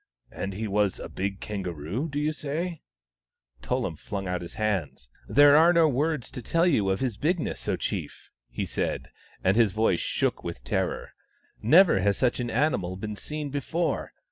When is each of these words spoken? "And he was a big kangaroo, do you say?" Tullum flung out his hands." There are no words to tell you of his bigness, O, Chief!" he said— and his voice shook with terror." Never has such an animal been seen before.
"And 0.31 0.53
he 0.55 0.67
was 0.67 0.99
a 0.99 1.07
big 1.07 1.39
kangaroo, 1.41 2.09
do 2.09 2.19
you 2.19 2.33
say?" 2.33 2.81
Tullum 3.61 3.95
flung 3.95 4.27
out 4.27 4.41
his 4.41 4.55
hands." 4.55 5.11
There 5.37 5.55
are 5.55 5.71
no 5.71 5.87
words 5.87 6.31
to 6.31 6.41
tell 6.41 6.65
you 6.65 6.89
of 6.89 7.01
his 7.01 7.17
bigness, 7.17 7.69
O, 7.69 7.75
Chief!" 7.75 8.31
he 8.49 8.65
said— 8.65 9.11
and 9.43 9.55
his 9.55 9.73
voice 9.73 9.99
shook 9.99 10.43
with 10.43 10.63
terror." 10.63 11.13
Never 11.61 11.99
has 11.99 12.17
such 12.17 12.39
an 12.39 12.49
animal 12.49 12.95
been 12.97 13.15
seen 13.15 13.51
before. 13.51 14.13